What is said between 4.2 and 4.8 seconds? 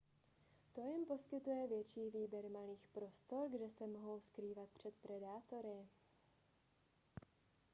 skrývat